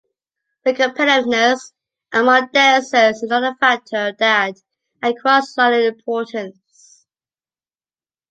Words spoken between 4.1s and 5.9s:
that acquires a lot